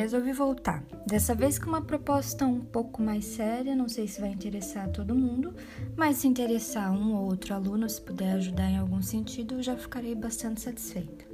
[0.00, 0.82] resolvi voltar.
[1.06, 5.14] Dessa vez com uma proposta um pouco mais séria, não sei se vai interessar todo
[5.14, 5.54] mundo,
[5.96, 9.76] mas se interessar um ou outro aluno, se puder ajudar em algum sentido, eu já
[9.76, 11.24] ficarei bastante satisfeita.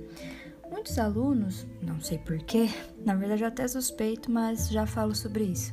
[0.71, 2.69] Muitos alunos, não sei porquê,
[3.05, 5.73] na verdade eu até suspeito, mas já falo sobre isso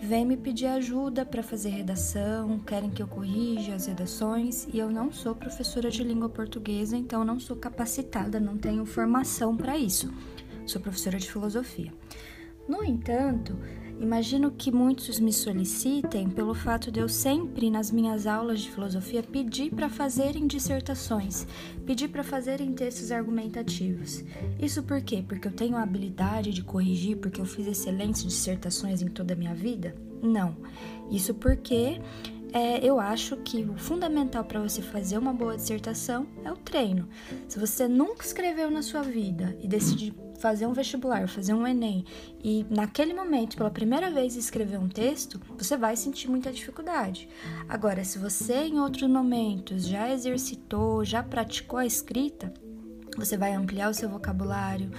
[0.00, 4.90] vêm me pedir ajuda para fazer redação, querem que eu corrija as redações e eu
[4.90, 10.12] não sou professora de língua portuguesa, então não sou capacitada, não tenho formação para isso.
[10.66, 11.92] Sou professora de filosofia.
[12.68, 13.56] No entanto,
[14.00, 19.22] Imagino que muitos me solicitem pelo fato de eu sempre, nas minhas aulas de filosofia,
[19.22, 21.46] pedir para fazerem dissertações,
[21.86, 24.24] pedir para fazerem textos argumentativos.
[24.60, 25.24] Isso por quê?
[25.26, 29.36] Porque eu tenho a habilidade de corrigir, porque eu fiz excelentes dissertações em toda a
[29.36, 29.94] minha vida?
[30.20, 30.56] Não.
[31.10, 32.00] Isso porque
[32.52, 37.08] é, eu acho que o fundamental para você fazer uma boa dissertação é o treino.
[37.46, 42.04] Se você nunca escreveu na sua vida e decidir fazer um vestibular, fazer um Enem
[42.42, 47.28] e naquele momento, pela primeira vez, escrever um texto, você vai sentir muita dificuldade.
[47.68, 52.52] Agora, se você em outros momentos já exercitou, já praticou a escrita,
[53.16, 54.90] você vai ampliar o seu vocabulário,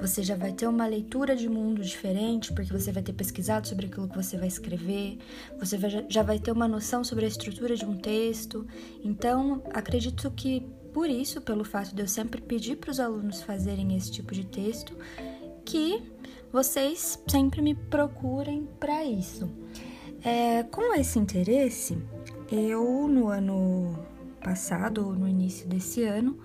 [0.00, 3.86] você já vai ter uma leitura de mundo diferente, porque você vai ter pesquisado sobre
[3.86, 5.18] aquilo que você vai escrever,
[5.58, 8.66] você vai, já vai ter uma noção sobre a estrutura de um texto.
[9.02, 13.96] Então, acredito que por isso, pelo fato de eu sempre pedir para os alunos fazerem
[13.96, 14.96] esse tipo de texto,
[15.64, 16.02] que
[16.52, 19.48] vocês sempre me procurem para isso.
[20.22, 21.98] É, com esse interesse,
[22.50, 23.98] eu no ano
[24.44, 26.38] passado, ou no início desse ano,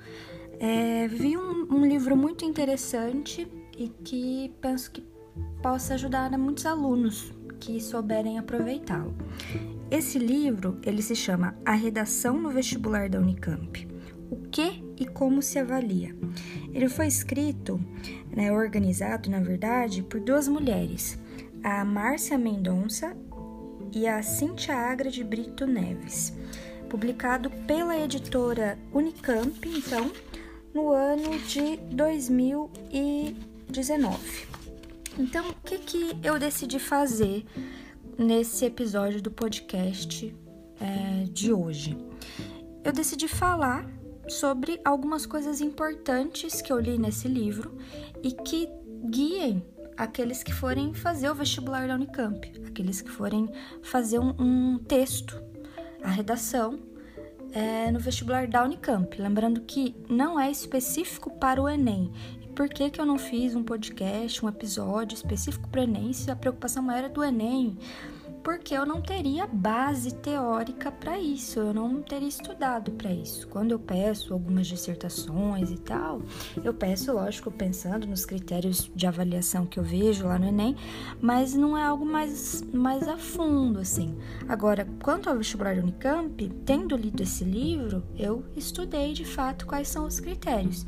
[0.59, 5.05] é, vi um, um, livro muito interessante e que penso que
[5.61, 9.13] possa ajudar a muitos alunos que souberem aproveitá-lo.
[9.91, 13.96] Esse livro ele se chama A Redação no Vestibular da Unicamp
[14.29, 16.15] o que e como se avalia.
[16.73, 17.79] Ele foi escrito,
[18.35, 21.17] né, organizado, na verdade, por duas mulheres,
[21.63, 23.17] a Márcia Mendonça
[23.93, 26.33] e a Cintia Agra de Brito Neves,
[26.89, 30.11] publicado pela editora Unicamp, então,
[30.73, 34.47] no ano de 2019.
[35.17, 37.43] Então, o que, que eu decidi fazer
[38.17, 40.35] nesse episódio do podcast
[40.79, 41.97] é, de hoje?
[42.83, 43.89] Eu decidi falar
[44.27, 47.77] sobre algumas coisas importantes que eu li nesse livro
[48.23, 48.69] e que
[49.09, 49.63] guiem
[49.95, 53.49] aqueles que forem fazer o vestibular da Unicamp, aqueles que forem
[53.81, 55.41] fazer um, um texto,
[56.03, 56.79] a redação
[57.51, 59.19] é, no vestibular da Unicamp.
[59.19, 62.11] Lembrando que não é específico para o Enem.
[62.55, 66.29] Por que, que eu não fiz um podcast, um episódio específico para o Enem se
[66.29, 67.77] a preocupação maior é do Enem?
[68.47, 73.45] Porque eu não teria base teórica para isso, eu não teria estudado para isso.
[73.49, 76.21] Quando eu peço algumas dissertações e tal,
[76.63, 80.77] eu peço, lógico, pensando nos critérios de avaliação que eu vejo lá no Enem,
[81.19, 84.17] mas não é algo mais, mais a fundo, assim.
[84.47, 90.07] Agora, quanto ao vestibular Unicamp, tendo lido esse livro, eu estudei de fato quais são
[90.07, 90.85] os critérios.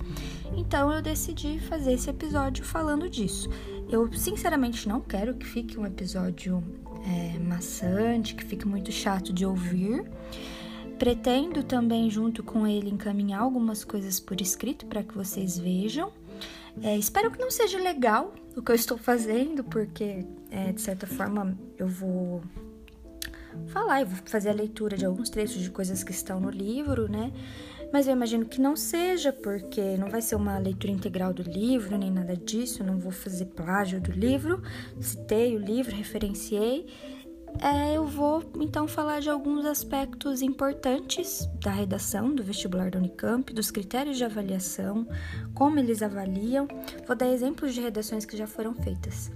[0.55, 3.49] Então, eu decidi fazer esse episódio falando disso.
[3.89, 6.63] Eu sinceramente não quero que fique um episódio
[7.05, 10.03] é, maçante, que fique muito chato de ouvir.
[10.97, 16.11] Pretendo também, junto com ele, encaminhar algumas coisas por escrito para que vocês vejam.
[16.81, 21.07] É, espero que não seja legal o que eu estou fazendo, porque é, de certa
[21.07, 22.41] forma eu vou
[23.67, 27.09] falar, eu vou fazer a leitura de alguns trechos de coisas que estão no livro,
[27.09, 27.31] né?
[27.91, 31.97] Mas eu imagino que não seja, porque não vai ser uma leitura integral do livro,
[31.97, 34.61] nem nada disso, não vou fazer plágio do livro.
[34.99, 36.85] Citei o livro, referenciei.
[37.61, 43.51] É, eu vou então falar de alguns aspectos importantes da redação do vestibular da Unicamp,
[43.51, 45.07] dos critérios de avaliação,
[45.55, 46.67] como eles avaliam.
[47.07, 49.31] Vou dar exemplos de redações que já foram feitas.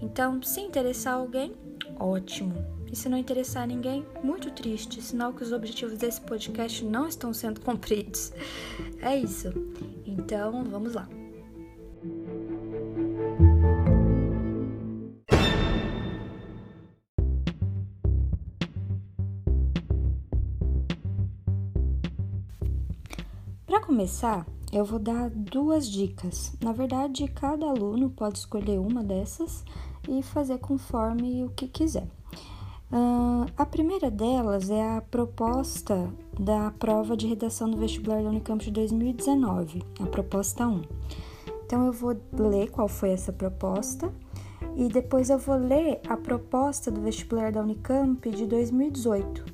[0.00, 1.54] Então, se interessar alguém,
[1.98, 2.75] ótimo.
[2.90, 7.32] E se não interessar ninguém, muito triste, sinal que os objetivos desse podcast não estão
[7.34, 8.32] sendo cumpridos.
[9.00, 9.52] É isso.
[10.06, 11.08] Então, vamos lá.
[23.66, 26.56] Para começar, eu vou dar duas dicas.
[26.62, 29.64] Na verdade, cada aluno pode escolher uma dessas
[30.08, 32.08] e fazer conforme o que quiser.
[32.90, 38.64] Uh, a primeira delas é a proposta da prova de redação do vestibular da Unicamp
[38.64, 40.82] de 2019, a proposta 1.
[41.64, 44.12] Então eu vou ler qual foi essa proposta
[44.76, 49.44] e depois eu vou ler a proposta do vestibular da Unicamp de 2018.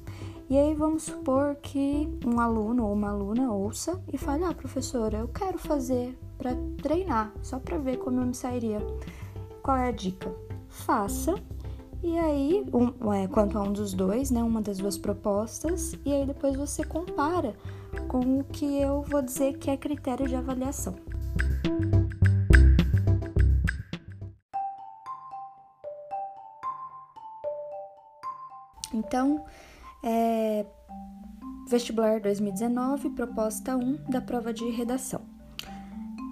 [0.50, 5.18] E aí vamos supor que um aluno ou uma aluna ouça e fale: "Ah, professora,
[5.18, 8.78] eu quero fazer para treinar, só para ver como eu me sairia".
[9.62, 10.30] qual é a dica?
[10.68, 11.34] Faça
[12.02, 16.12] e aí, um, é, quanto a um dos dois, né, uma das duas propostas, e
[16.12, 17.54] aí depois você compara
[18.08, 20.96] com o que eu vou dizer que é critério de avaliação.
[28.92, 29.44] Então,
[30.02, 30.66] é,
[31.68, 35.22] vestibular 2019, proposta 1 da prova de redação.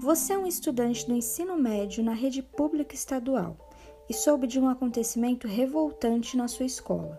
[0.02, 3.69] Você é um estudante do ensino médio na rede pública estadual
[4.10, 7.16] e soube de um acontecimento revoltante na sua escola.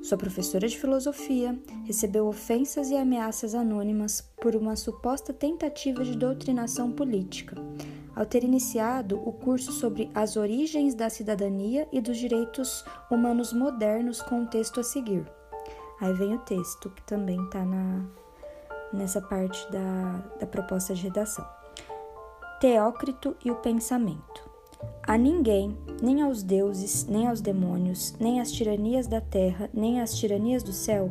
[0.00, 6.92] Sua professora de filosofia recebeu ofensas e ameaças anônimas por uma suposta tentativa de doutrinação
[6.92, 7.56] política,
[8.14, 14.22] ao ter iniciado o curso sobre as origens da cidadania e dos direitos humanos modernos
[14.22, 15.28] com o texto a seguir.
[16.00, 17.66] Aí vem o texto, que também está
[18.92, 21.44] nessa parte da, da proposta de redação.
[22.60, 24.57] Teócrito e o pensamento.
[25.08, 30.14] A ninguém, nem aos deuses, nem aos demônios, nem às tiranias da terra, nem às
[30.14, 31.10] tiranias do céu,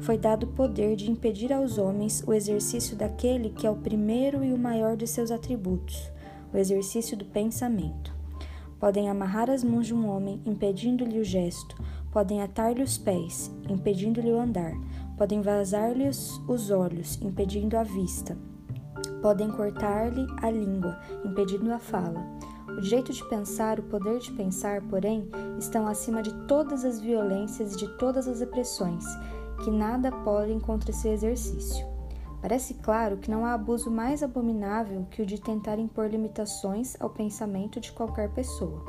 [0.00, 4.44] foi dado o poder de impedir aos homens o exercício daquele que é o primeiro
[4.44, 6.12] e o maior de seus atributos,
[6.52, 8.14] o exercício do pensamento.
[8.78, 11.74] Podem amarrar as mãos de um homem, impedindo-lhe o gesto,
[12.12, 14.74] podem atar-lhe os pés, impedindo-lhe o andar,
[15.16, 18.36] podem vazar-lhe os olhos, impedindo a vista,
[19.22, 22.38] podem cortar-lhe a língua, impedindo a fala
[22.76, 25.28] o direito de pensar, o poder de pensar, porém,
[25.58, 29.04] estão acima de todas as violências e de todas as opressões,
[29.64, 31.86] que nada podem contra seu exercício.
[32.40, 37.10] Parece claro que não há abuso mais abominável que o de tentar impor limitações ao
[37.10, 38.84] pensamento de qualquer pessoa.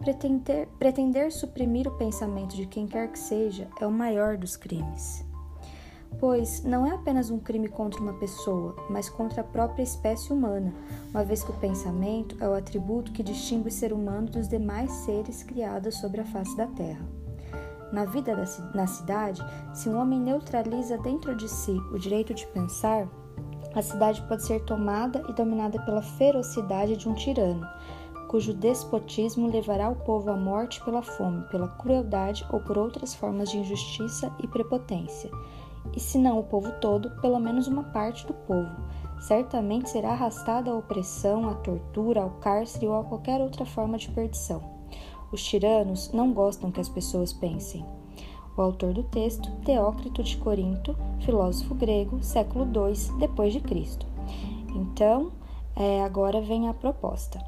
[0.00, 5.31] Pretender, pretender suprimir o pensamento de quem quer que seja é o maior dos crimes
[6.18, 10.72] pois não é apenas um crime contra uma pessoa, mas contra a própria espécie humana,
[11.10, 14.90] uma vez que o pensamento é o atributo que distingue o ser humano dos demais
[14.90, 17.04] seres criados sobre a face da Terra.
[17.92, 18.44] Na vida da,
[18.74, 19.42] na cidade,
[19.74, 23.06] se um homem neutraliza dentro de si o direito de pensar,
[23.74, 27.66] a cidade pode ser tomada e dominada pela ferocidade de um tirano,
[28.28, 33.50] cujo despotismo levará o povo à morte pela fome, pela crueldade ou por outras formas
[33.50, 35.30] de injustiça e prepotência
[35.94, 38.70] e se não o povo todo, pelo menos uma parte do povo.
[39.20, 44.10] Certamente será arrastada à opressão, à tortura, ao cárcere ou a qualquer outra forma de
[44.10, 44.62] perdição.
[45.30, 47.84] Os tiranos não gostam que as pessoas pensem.
[48.56, 54.06] O autor do texto, Teócrito de Corinto, filósofo grego, século II depois de Cristo.
[54.74, 55.32] Então,
[55.74, 57.42] é, agora vem a proposta.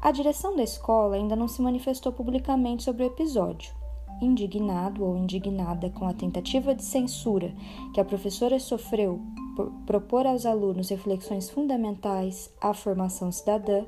[0.00, 3.74] A direção da escola ainda não se manifestou publicamente sobre o episódio
[4.20, 7.52] indignado ou indignada com a tentativa de censura
[7.92, 9.20] que a professora sofreu
[9.56, 13.84] por propor aos alunos reflexões fundamentais à formação cidadã,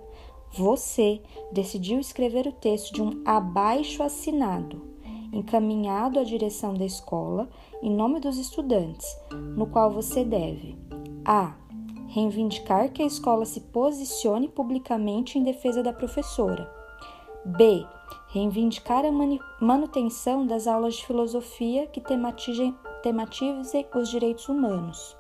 [0.51, 1.21] você
[1.53, 4.83] decidiu escrever o texto de um abaixo assinado,
[5.31, 7.49] encaminhado à direção da escola
[7.83, 9.07] em nome dos estudantes,
[9.55, 10.77] no qual você deve:
[11.25, 11.55] a.
[12.11, 16.67] Reivindicar que a escola se posicione publicamente em defesa da professora.
[17.45, 17.85] B
[18.39, 19.11] reivindicar a
[19.61, 25.17] manutenção das aulas de filosofia que tematizem, tematizem os direitos humanos.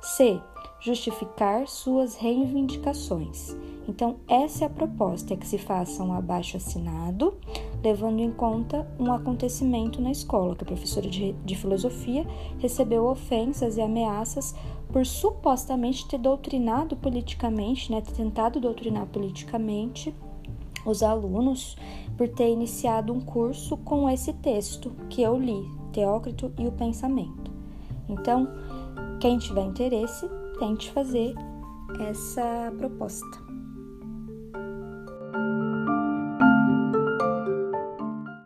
[0.00, 0.40] C.
[0.80, 3.56] Justificar suas reivindicações.
[3.88, 7.38] Então, essa é a proposta: é que se faça um abaixo assinado,
[7.82, 12.26] levando em conta um acontecimento na escola, que a professora de, de filosofia
[12.58, 14.54] recebeu ofensas e ameaças
[14.92, 20.14] por supostamente ter doutrinado politicamente, né, ter tentado doutrinar politicamente
[20.84, 21.76] os alunos
[22.16, 27.50] por ter iniciado um curso com esse texto que eu li, Teócrito e o Pensamento.
[28.08, 28.48] Então,
[29.20, 31.34] quem tiver interesse, tente fazer
[32.08, 33.44] essa proposta.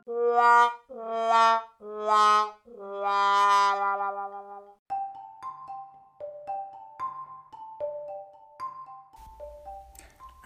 [0.06, 2.54] Lá, lá, lá,
[3.00, 4.07] lá, lá,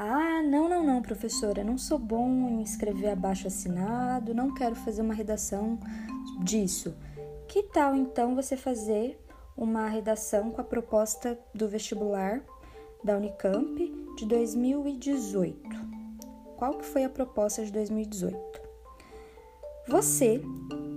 [0.05, 5.01] Ah, não, não, não, professora, não sou bom em escrever abaixo assinado, não quero fazer
[5.01, 5.79] uma redação
[6.43, 6.93] disso.
[7.47, 9.17] Que tal então você fazer
[9.57, 12.43] uma redação com a proposta do vestibular
[13.05, 13.77] da Unicamp
[14.17, 15.57] de 2018?
[16.57, 18.61] Qual que foi a proposta de 2018?
[19.87, 20.43] Você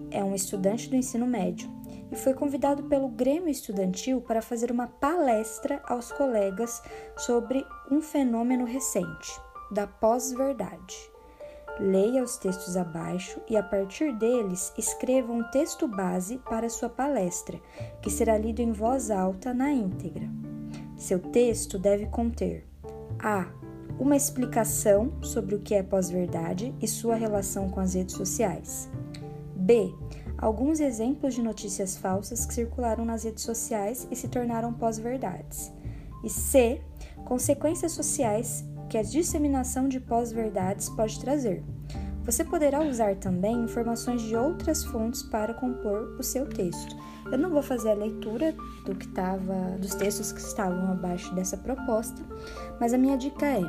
[0.10, 1.70] é um estudante do ensino médio
[2.12, 6.82] e foi convidado pelo Grêmio Estudantil para fazer uma palestra aos colegas
[7.18, 9.40] sobre um fenômeno recente,
[9.72, 10.96] da pós-verdade.
[11.80, 17.60] Leia os textos abaixo e, a partir deles, escreva um texto base para sua palestra,
[18.02, 20.30] que será lido em voz alta na íntegra.
[20.96, 22.66] Seu texto deve conter
[23.20, 23.48] a.
[24.00, 28.90] uma explicação sobre o que é pós-verdade e sua relação com as redes sociais.
[29.56, 29.94] B.
[30.38, 35.72] Alguns exemplos de notícias falsas que circularam nas redes sociais e se tornaram pós-verdades.
[36.24, 36.82] E C.
[37.26, 41.64] Consequências sociais que a disseminação de pós-verdades pode trazer.
[42.24, 46.96] Você poderá usar também informações de outras fontes para compor o seu texto.
[47.32, 48.56] Eu não vou fazer a leitura
[48.86, 52.22] do que tava, dos textos que estavam abaixo dessa proposta,
[52.80, 53.62] mas a minha dica é: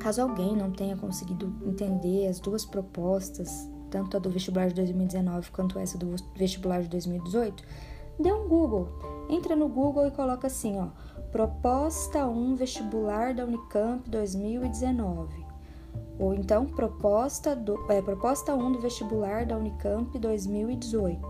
[0.00, 5.50] caso alguém não tenha conseguido entender as duas propostas, tanto a do vestibular de 2019
[5.50, 7.64] quanto essa do vestibular de 2018,
[8.20, 8.88] dê um Google.
[9.28, 10.88] Entra no Google e coloca assim, ó,
[11.34, 15.44] proposta 1 vestibular da Unicamp 2019
[16.16, 21.26] ou então proposta, do, é, proposta 1 do vestibular da Unicamp 2018.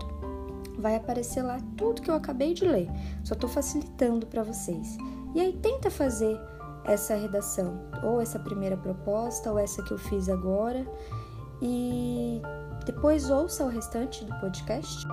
[0.77, 2.87] Vai aparecer lá tudo que eu acabei de ler,
[3.23, 4.95] só estou facilitando para vocês.
[5.33, 6.39] E aí tenta fazer
[6.83, 10.85] essa redação, ou essa primeira proposta, ou essa que eu fiz agora,
[11.63, 12.43] e
[12.85, 15.03] depois ouça o restante do podcast.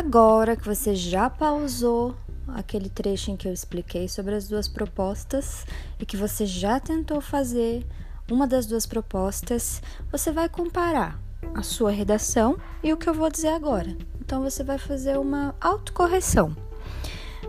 [0.00, 2.16] Agora que você já pausou
[2.48, 5.66] aquele trecho em que eu expliquei sobre as duas propostas
[5.98, 7.86] e que você já tentou fazer
[8.30, 11.20] uma das duas propostas, você vai comparar
[11.54, 13.94] a sua redação e o que eu vou dizer agora.
[14.18, 16.56] Então você vai fazer uma autocorreção.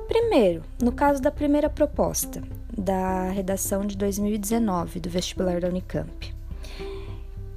[0.10, 2.44] Primeiro, no caso da primeira proposta,
[2.78, 6.36] da redação de 2019 do vestibular da Unicamp.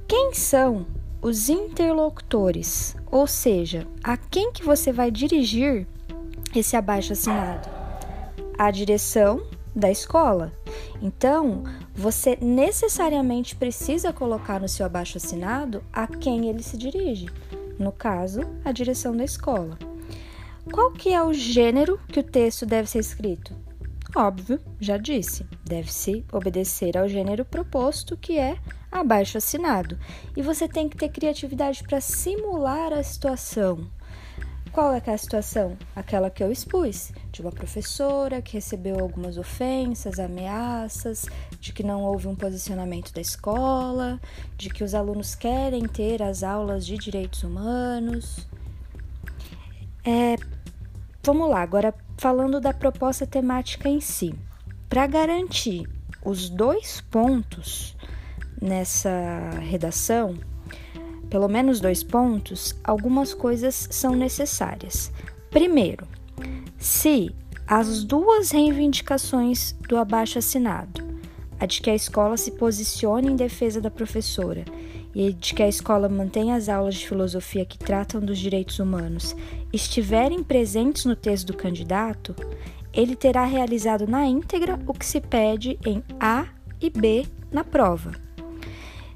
[0.07, 0.85] Quem são
[1.25, 5.87] os interlocutores, ou seja, a quem que você vai dirigir
[6.55, 7.67] esse abaixo assinado?
[8.55, 9.43] A direção
[9.75, 10.53] da escola.
[11.01, 11.63] Então,
[11.95, 17.25] você necessariamente precisa colocar no seu abaixo assinado a quem ele se dirige.
[17.79, 19.79] No caso, a direção da escola.
[20.71, 23.64] Qual que é o gênero que o texto deve ser escrito?
[24.15, 28.57] Óbvio, já disse, deve-se obedecer ao gênero proposto, que é
[28.89, 29.99] abaixo assinado.
[30.37, 33.85] E você tem que ter criatividade para simular a situação.
[34.71, 35.77] Qual é, é a situação?
[35.93, 41.25] Aquela que eu expus, de uma professora que recebeu algumas ofensas, ameaças,
[41.59, 44.17] de que não houve um posicionamento da escola,
[44.57, 48.47] de que os alunos querem ter as aulas de direitos humanos.
[50.05, 50.37] É,
[51.25, 54.33] vamos lá, agora falando da proposta temática em si.
[54.87, 55.89] Para garantir
[56.23, 57.97] os dois pontos
[58.61, 60.37] nessa redação,
[61.27, 65.11] pelo menos dois pontos, algumas coisas são necessárias.
[65.49, 66.07] Primeiro,
[66.77, 67.33] se
[67.65, 71.03] as duas reivindicações do abaixo assinado,
[71.59, 74.63] a de que a escola se posicione em defesa da professora
[75.15, 79.33] e de que a escola mantenha as aulas de filosofia que tratam dos direitos humanos,
[79.71, 82.35] estiverem presentes no texto do candidato,
[82.93, 86.47] ele terá realizado na íntegra o que se pede em A
[86.81, 88.11] e B na prova.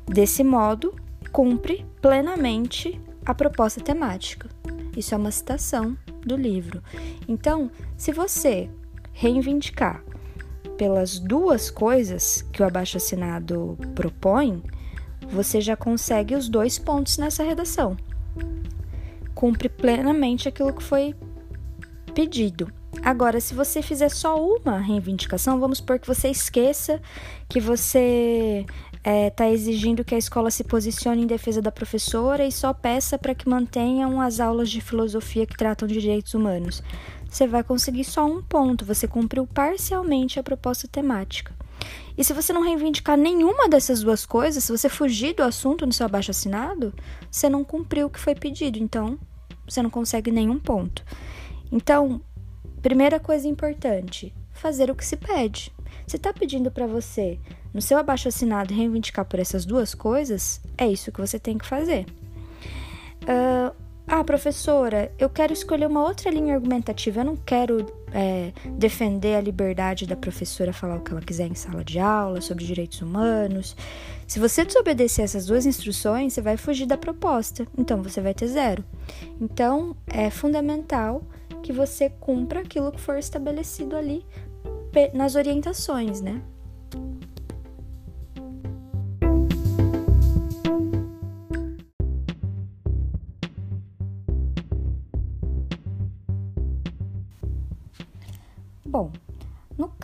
[0.07, 0.95] Desse modo,
[1.31, 4.49] cumpre plenamente a proposta temática.
[4.95, 6.81] Isso é uma citação do livro.
[7.27, 8.69] Então, se você
[9.11, 10.03] reivindicar
[10.77, 14.63] pelas duas coisas que o abaixo-assinado propõe,
[15.31, 17.95] você já consegue os dois pontos nessa redação.
[19.33, 21.15] Cumpre plenamente aquilo que foi
[22.13, 22.71] pedido.
[23.03, 27.01] Agora, se você fizer só uma reivindicação, vamos supor que você esqueça
[27.47, 28.65] que você
[28.97, 32.73] está é, tá exigindo que a escola se posicione em defesa da professora e só
[32.73, 36.83] peça para que mantenham as aulas de filosofia que tratam de direitos humanos.
[37.29, 41.58] Você vai conseguir só um ponto, você cumpriu parcialmente a proposta temática.
[42.17, 45.93] E se você não reivindicar nenhuma dessas duas coisas, se você fugir do assunto no
[45.93, 46.93] seu abaixo assinado,
[47.29, 49.17] você não cumpriu o que foi pedido, então
[49.67, 51.03] você não consegue nenhum ponto.
[51.71, 52.21] Então,
[52.81, 55.71] primeira coisa importante, fazer o que se pede.
[56.05, 57.39] Se está pedindo para você
[57.73, 61.65] no seu abaixo assinado reivindicar por essas duas coisas, é isso que você tem que
[61.65, 62.05] fazer.
[63.23, 63.75] Uh,
[64.11, 67.21] ah, professora, eu quero escolher uma outra linha argumentativa.
[67.21, 71.55] Eu não quero é, defender a liberdade da professora falar o que ela quiser em
[71.55, 73.75] sala de aula, sobre direitos humanos.
[74.27, 77.67] Se você desobedecer essas duas instruções, você vai fugir da proposta.
[77.77, 78.83] Então você vai ter zero.
[79.39, 81.23] Então é fundamental
[81.63, 84.25] que você cumpra aquilo que for estabelecido ali
[85.13, 86.41] nas orientações, né?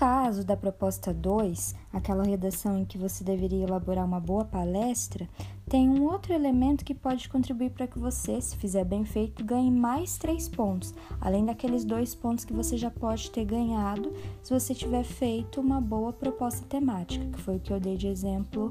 [0.05, 5.27] Caso da proposta 2, aquela redação em que você deveria elaborar uma boa palestra,
[5.67, 9.71] tem um outro elemento que pode contribuir para que você, se fizer bem feito, ganhe
[9.71, 14.75] mais três pontos, além daqueles dois pontos que você já pode ter ganhado se você
[14.75, 18.69] tiver feito uma boa proposta temática, que foi o que eu dei de exemplo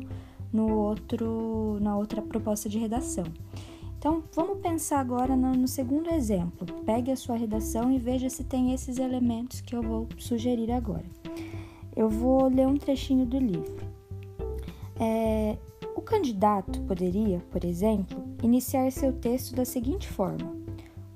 [0.52, 3.24] no outro, na outra proposta de redação.
[4.04, 6.66] Então, vamos pensar agora no, no, segundo exemplo.
[6.84, 11.06] Pegue a sua redação e veja se tem esses elementos que eu vou sugerir agora.
[11.96, 13.82] Eu vou ler um trechinho do livro.
[15.00, 15.56] É,
[15.96, 20.54] o candidato poderia, por exemplo, iniciar seu texto da seguinte forma: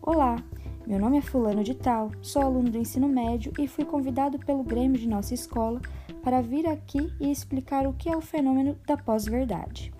[0.01, 0.43] Olá,
[0.87, 4.65] meu nome é Fulano de Tal, sou aluno do ensino médio e fui convidado pelo
[4.65, 5.79] Grêmio de nossa escola
[6.25, 9.93] para vir aqui e explicar o que é o fenômeno da pós-verdade.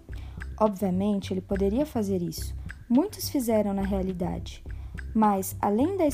[0.59, 2.57] Obviamente, ele poderia fazer isso
[2.89, 4.65] muitos fizeram na realidade.
[5.15, 6.07] Mas, além da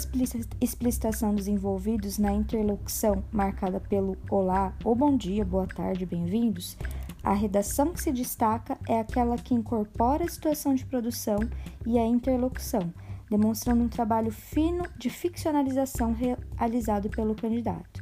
[0.60, 6.76] explicitação dos envolvidos na interlocução marcada pelo olá ou bom dia, boa tarde, bem-vindos,
[7.22, 11.38] a redação que se destaca é aquela que incorpora a situação de produção
[11.86, 12.92] e a interlocução,
[13.30, 17.93] demonstrando um trabalho fino de ficcionalização realizado pelo candidato.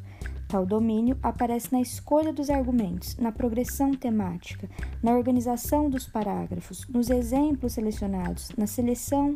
[0.53, 4.69] Tal domínio aparece na escolha dos argumentos, na progressão temática,
[5.03, 9.33] na organização dos parágrafos, nos exemplos selecionados, na seleção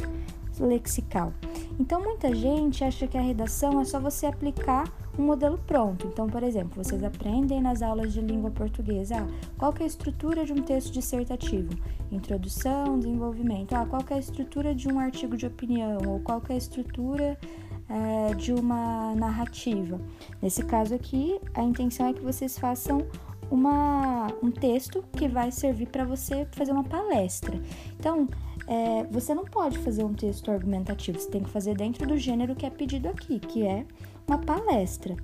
[0.61, 1.33] lexical.
[1.81, 6.07] Então, muita gente acha que a redação é só você aplicar um modelo pronto.
[6.07, 10.45] Então, por exemplo, vocês aprendem nas aulas de língua portuguesa ah, qual é a estrutura
[10.45, 11.71] de um texto dissertativo,
[12.13, 16.53] introdução, desenvolvimento, ah, qual é a estrutura de um artigo de opinião, ou qual é
[16.53, 17.39] a estrutura
[17.89, 20.01] é, de uma narrativa.
[20.41, 23.07] Nesse caso aqui, a intenção é que vocês façam
[23.51, 27.61] uma, um texto que vai servir para você fazer uma palestra.
[27.99, 28.27] Então,
[28.67, 32.55] é, você não pode fazer um texto argumentativo, você tem que fazer dentro do gênero
[32.55, 33.87] que é pedido aqui, que é
[34.27, 35.17] uma palestra.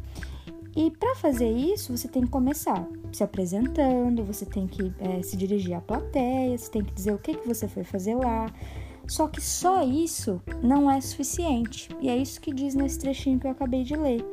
[0.75, 5.37] E para fazer isso, você tem que começar se apresentando, você tem que é, se
[5.37, 8.47] dirigir à plateia, você tem que dizer o que, que você foi fazer lá,
[9.07, 11.89] só que só isso não é suficiente.
[12.01, 14.25] E é isso que diz nesse trechinho que eu acabei de ler.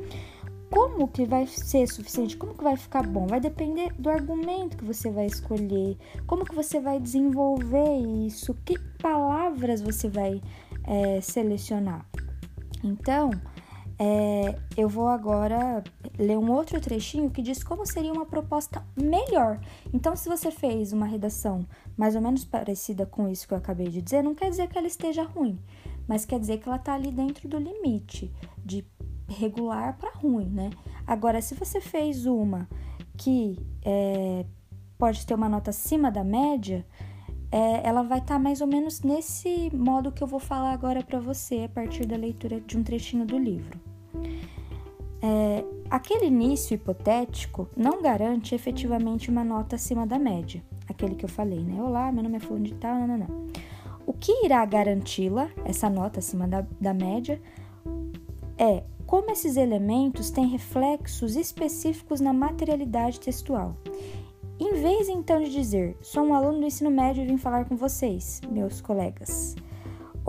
[0.70, 2.38] Como que vai ser suficiente?
[2.38, 3.26] Como que vai ficar bom?
[3.26, 8.78] Vai depender do argumento que você vai escolher, como que você vai desenvolver isso, que
[9.02, 10.40] palavras você vai
[10.84, 12.06] é, selecionar.
[12.84, 13.32] Então,
[14.02, 15.84] é, eu vou agora
[16.18, 19.60] ler um outro trechinho que diz como seria uma proposta melhor.
[19.94, 23.90] Então, se você fez uma redação mais ou menos parecida com isso que eu acabei
[23.90, 25.60] de dizer, não quer dizer que ela esteja ruim,
[26.08, 28.34] mas quer dizer que ela está ali dentro do limite
[28.64, 28.86] de
[29.28, 30.70] regular para ruim, né?
[31.06, 32.70] Agora, se você fez uma
[33.18, 34.46] que é,
[34.98, 36.86] pode ter uma nota acima da média,
[37.52, 41.04] é, ela vai estar tá mais ou menos nesse modo que eu vou falar agora
[41.04, 43.89] para você a partir da leitura de um trechinho do livro.
[45.22, 51.30] É, aquele início hipotético não garante efetivamente uma nota acima da média, aquele que eu
[51.30, 51.82] falei, né?
[51.82, 53.48] Olá, meu nome é fulano de tal, não, não, não.
[54.06, 57.42] O que irá garanti-la, essa nota acima da, da média,
[58.58, 63.76] é como esses elementos têm reflexos específicos na materialidade textual.
[64.60, 67.76] Em vez então de dizer, sou um aluno do ensino médio e vim falar com
[67.76, 69.56] vocês, meus colegas,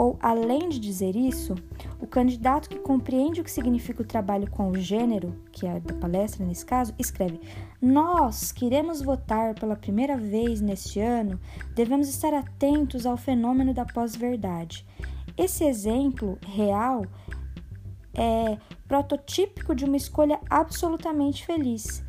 [0.01, 1.55] ou além de dizer isso,
[2.01, 5.93] o candidato que compreende o que significa o trabalho com o gênero, que é da
[5.93, 7.39] palestra nesse caso, escreve:
[7.83, 11.39] Nós queremos votar pela primeira vez neste ano,
[11.75, 14.87] devemos estar atentos ao fenômeno da pós-verdade.
[15.37, 17.05] Esse exemplo real
[18.15, 18.57] é
[18.89, 22.03] prototípico de uma escolha absolutamente feliz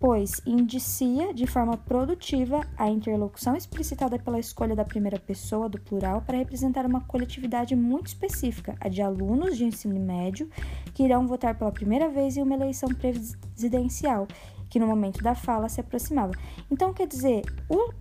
[0.00, 6.22] pois indicia de forma produtiva a interlocução explicitada pela escolha da primeira pessoa do plural
[6.22, 10.48] para representar uma coletividade muito específica, a de alunos de ensino médio
[10.94, 14.26] que irão votar pela primeira vez em uma eleição presidencial,
[14.70, 16.32] que no momento da fala se aproximava.
[16.70, 17.92] Então, quer dizer, o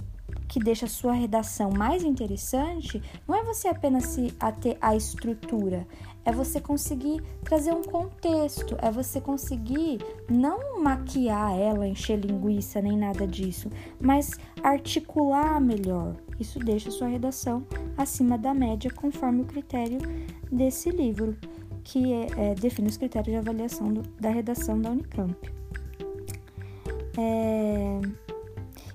[0.47, 5.85] que deixa sua redação mais interessante não é você apenas se ater à estrutura,
[6.25, 12.97] é você conseguir trazer um contexto, é você conseguir não maquiar ela, encher linguiça nem
[12.97, 14.31] nada disso, mas
[14.63, 16.15] articular melhor.
[16.39, 17.65] Isso deixa sua redação
[17.97, 19.99] acima da média conforme o critério
[20.51, 21.35] desse livro,
[21.83, 25.35] que é, é, define os critérios de avaliação do, da redação da Unicamp.
[27.17, 27.99] É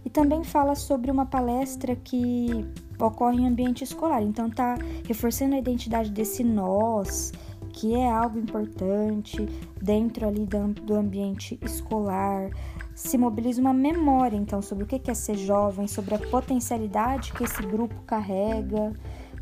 [0.05, 2.67] e também fala sobre uma palestra que
[2.99, 4.23] ocorre em ambiente escolar.
[4.23, 4.77] Então tá
[5.07, 7.33] reforçando a identidade desse nós,
[7.73, 9.47] que é algo importante
[9.81, 12.51] dentro ali do ambiente escolar.
[12.95, 17.43] Se mobiliza uma memória, então, sobre o que é ser jovem, sobre a potencialidade que
[17.43, 18.93] esse grupo carrega,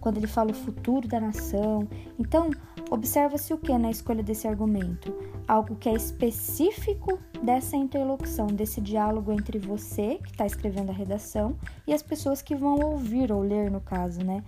[0.01, 1.87] quando ele fala o futuro da nação.
[2.19, 2.51] Então,
[2.93, 5.15] Observa-se o que na escolha desse argumento?
[5.49, 11.57] Algo que é específico dessa interlocução, desse diálogo entre você, que está escrevendo a redação,
[11.87, 14.45] e as pessoas que vão ouvir ou ler, no caso, né?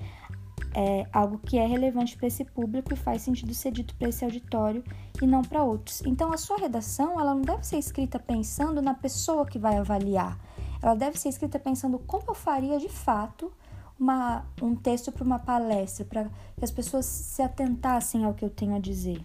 [0.75, 4.23] É algo que é relevante para esse público e faz sentido ser dito para esse
[4.23, 4.85] auditório
[5.23, 6.03] e não para outros.
[6.05, 10.39] Então, a sua redação, ela não deve ser escrita pensando na pessoa que vai avaliar.
[10.83, 13.51] Ela deve ser escrita pensando como eu faria de fato
[13.99, 16.25] uma, um texto para uma palestra, para
[16.57, 19.25] que as pessoas se atentassem ao que eu tenho a dizer.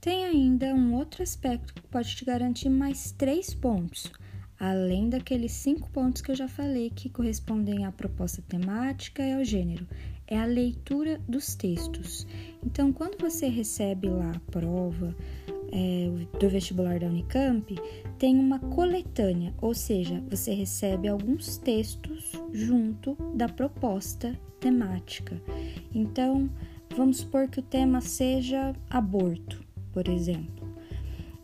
[0.00, 4.10] Tem ainda um outro aspecto que pode te garantir mais três pontos
[4.60, 9.42] além daqueles cinco pontos que eu já falei que correspondem à proposta temática e ao
[9.42, 9.88] gênero.
[10.26, 12.26] É a leitura dos textos.
[12.64, 15.16] Então, quando você recebe lá a prova
[15.72, 17.74] é, do vestibular da Unicamp,
[18.18, 25.40] tem uma coletânea, ou seja, você recebe alguns textos junto da proposta temática.
[25.92, 26.50] Então,
[26.94, 30.59] vamos supor que o tema seja aborto, por exemplo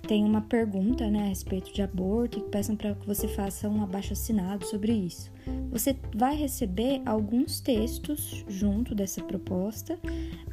[0.07, 3.83] tem uma pergunta né, a respeito de aborto e peçam para que você faça um
[3.83, 5.31] abaixo assinado sobre isso.
[5.71, 9.99] Você vai receber alguns textos junto dessa proposta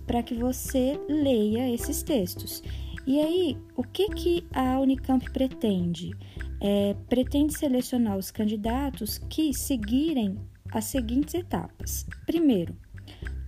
[0.07, 2.63] para que você leia esses textos.
[3.05, 6.11] E aí, o que, que a Unicamp pretende?
[6.59, 10.37] É, pretende selecionar os candidatos que seguirem
[10.71, 12.05] as seguintes etapas.
[12.25, 12.75] Primeiro,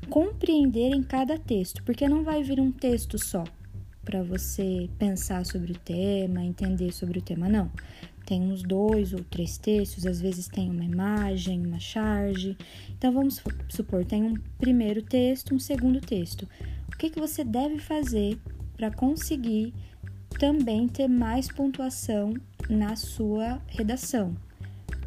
[0.09, 3.43] compreenderem cada texto, porque não vai vir um texto só
[4.05, 7.69] para você pensar sobre o tema, entender sobre o tema, não.
[8.25, 12.57] Tem uns dois ou três textos, às vezes tem uma imagem, uma charge.
[12.97, 16.47] Então vamos supor, tem um primeiro texto, um segundo texto.
[16.87, 18.39] O que, que você deve fazer
[18.77, 19.73] para conseguir
[20.39, 22.33] também ter mais pontuação
[22.69, 24.35] na sua redação?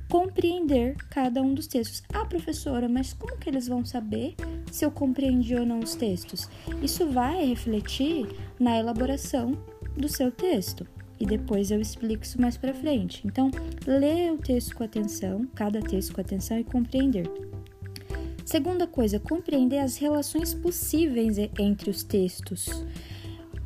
[0.09, 2.03] Compreender cada um dos textos.
[2.13, 4.35] Ah, professora, mas como que eles vão saber
[4.73, 6.49] se eu compreendi ou não os textos?
[6.83, 8.27] Isso vai refletir
[8.59, 9.53] na elaboração
[9.97, 10.87] do seu texto.
[11.21, 13.27] E depois eu explico isso mais para frente.
[13.27, 13.51] Então,
[13.87, 17.29] lê o texto com atenção, cada texto com atenção e compreender.
[18.45, 22.85] Segunda coisa, compreender as relações possíveis entre os textos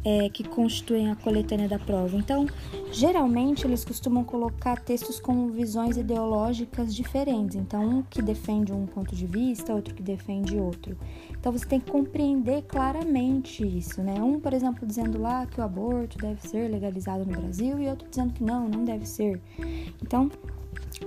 [0.04, 2.16] é, que constituem a coletânea da prova.
[2.16, 2.46] Então,
[2.90, 7.56] geralmente eles costumam colocar textos com visões ideológicas diferentes.
[7.56, 10.96] Então, um que defende um ponto de vista, outro que defende outro.
[11.30, 14.20] Então, você tem que compreender claramente isso, né?
[14.20, 18.08] Um, por exemplo, dizendo lá que o aborto deve ser legalizado no Brasil e outro
[18.08, 19.40] dizendo que não, não deve ser.
[20.02, 20.30] Então,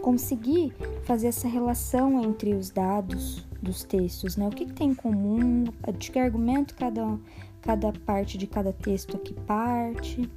[0.02, 4.48] conseguir fazer essa relação entre os dados dos textos, né?
[4.48, 5.66] O que, que tem em comum,
[5.98, 7.18] de que argumento cada
[7.66, 10.30] cada parte de cada texto aqui parte.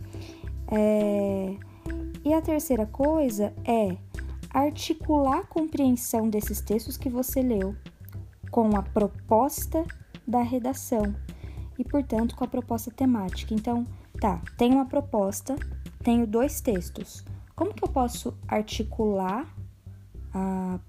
[0.69, 1.55] É...
[2.25, 3.97] E a terceira coisa é
[4.51, 7.77] articular a compreensão desses textos que você leu
[8.51, 9.85] com a proposta
[10.27, 11.15] da redação
[11.79, 13.55] e, portanto, com a proposta temática.
[13.55, 13.87] Então,
[14.21, 15.55] tá, tenho uma proposta,
[16.03, 17.25] tenho dois textos.
[17.55, 19.55] Como que eu posso articular
[20.33, 20.81] a,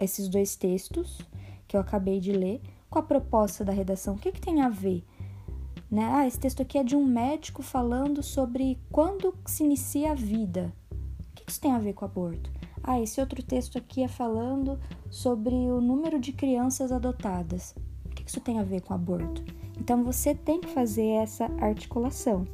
[0.00, 1.20] esses dois textos
[1.68, 4.14] que eu acabei de ler com a proposta da redação?
[4.14, 5.04] O que, que tem a ver?
[5.90, 6.04] Né?
[6.12, 10.72] Ah, esse texto aqui é de um médico falando sobre quando se inicia a vida.
[10.92, 12.50] O que isso tem a ver com aborto?
[12.82, 14.78] Ah, esse outro texto aqui é falando
[15.10, 17.74] sobre o número de crianças adotadas.
[18.04, 19.44] O que isso tem a ver com aborto?
[19.78, 22.46] Então você tem que fazer essa articulação.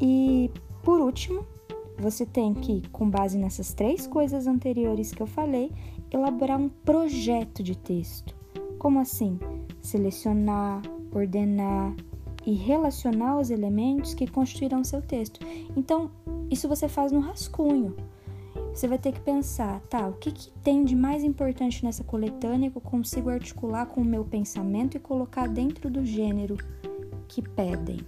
[0.00, 0.50] E
[0.82, 1.46] por último,
[1.98, 5.72] você tem que, com base nessas três coisas anteriores que eu falei,
[6.10, 8.34] elaborar um projeto de texto.
[8.78, 9.38] Como assim?
[9.80, 11.94] Selecionar, ordenar,
[12.46, 15.40] e relacionar os elementos que constituirão seu texto.
[15.76, 16.10] Então,
[16.48, 17.96] isso você faz no rascunho.
[18.72, 22.70] Você vai ter que pensar, tá, o que, que tem de mais importante nessa coletânea
[22.70, 26.56] que eu consigo articular com o meu pensamento e colocar dentro do gênero
[27.26, 28.00] que pedem.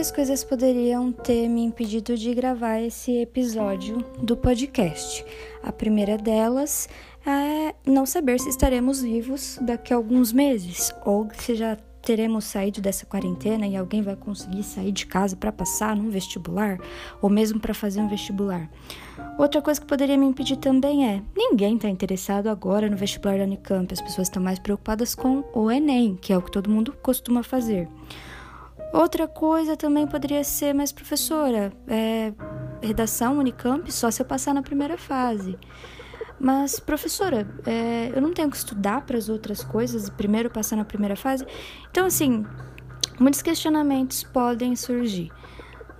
[0.00, 5.22] Várias coisas poderiam ter me impedido de gravar esse episódio do podcast.
[5.62, 6.88] A primeira delas
[7.26, 12.80] é não saber se estaremos vivos daqui a alguns meses ou se já teremos saído
[12.80, 16.78] dessa quarentena e alguém vai conseguir sair de casa para passar num vestibular
[17.20, 18.70] ou mesmo para fazer um vestibular.
[19.38, 23.44] Outra coisa que poderia me impedir também é: ninguém está interessado agora no vestibular da
[23.44, 26.96] Unicamp, as pessoas estão mais preocupadas com o Enem, que é o que todo mundo
[27.02, 27.86] costuma fazer.
[28.92, 32.32] Outra coisa também poderia ser, mas professora, é,
[32.82, 35.56] redação Unicamp só se eu passar na primeira fase.
[36.40, 40.74] Mas, professora, é, eu não tenho que estudar para as outras coisas e primeiro passar
[40.74, 41.46] na primeira fase?
[41.90, 42.46] Então, assim,
[43.18, 45.30] muitos questionamentos podem surgir.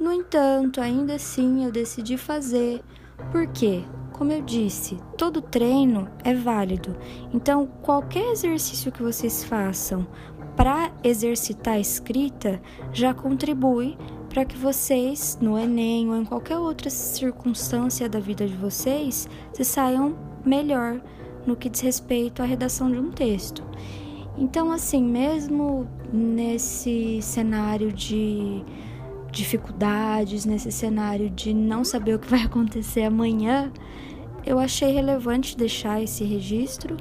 [0.00, 2.82] No entanto, ainda assim eu decidi fazer.
[3.30, 3.84] Por quê?
[4.12, 6.96] Como eu disse, todo treino é válido.
[7.34, 10.06] Então, qualquer exercício que vocês façam
[10.56, 12.60] para exercitar a escrita
[12.92, 13.96] já contribui
[14.28, 19.64] para que vocês, no Enem ou em qualquer outra circunstância da vida de vocês, se
[19.64, 21.00] saiam melhor
[21.46, 23.64] no que diz respeito à redação de um texto.
[24.38, 28.62] Então, assim, mesmo nesse cenário de
[29.32, 33.72] dificuldades, nesse cenário de não saber o que vai acontecer amanhã,
[34.46, 36.96] eu achei relevante deixar esse registro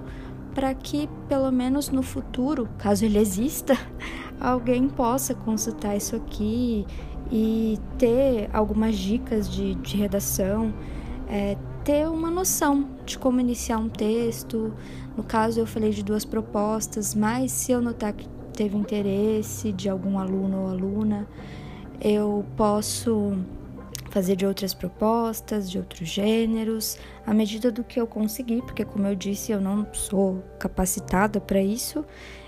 [0.59, 3.77] para que, pelo menos no futuro, caso ele exista,
[4.37, 6.85] alguém possa consultar isso aqui
[7.31, 10.73] e ter algumas dicas de, de redação,
[11.29, 14.73] é, ter uma noção de como iniciar um texto.
[15.15, 19.87] No caso, eu falei de duas propostas, mas se eu notar que teve interesse de
[19.87, 21.25] algum aluno ou aluna,
[22.01, 23.31] eu posso
[24.09, 29.07] fazer de outras propostas, de outros gêneros, à medida do que eu conseguir, porque, como
[29.07, 32.03] eu disse, eu não sou capacitada para isso.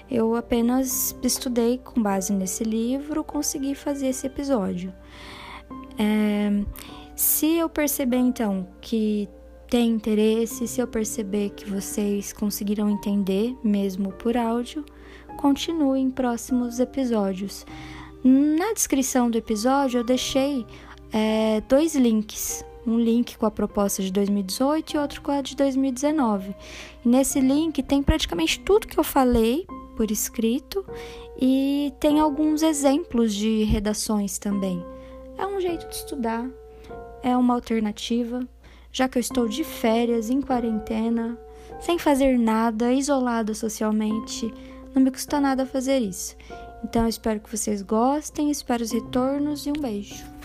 [0.10, 4.94] Eu apenas estudei com base nesse livro, consegui fazer esse episódio.
[5.98, 6.52] É,
[7.16, 9.30] se eu perceber então que
[9.70, 14.84] tem interesse, se eu perceber que vocês conseguiram entender, mesmo por áudio,
[15.38, 17.66] continue em próximos episódios.
[18.24, 20.66] Na descrição do episódio eu deixei
[21.14, 25.56] é, dois links um link com a proposta de 2018 e outro com a de
[25.56, 26.56] 2019.
[27.06, 30.86] E nesse link tem praticamente tudo que eu falei por escrito
[31.40, 34.84] e tem alguns exemplos de redações também.
[35.38, 36.48] É um jeito de estudar,
[37.24, 38.48] é uma alternativa,
[38.92, 41.38] já que eu estou de férias, em quarentena,
[41.80, 44.54] sem fazer nada, isolada socialmente,
[44.94, 46.36] não me custa nada fazer isso.
[46.84, 50.41] Então espero que vocês gostem, espero os retornos e um beijo.